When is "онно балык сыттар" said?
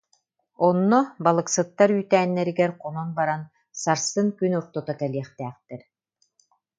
0.67-1.89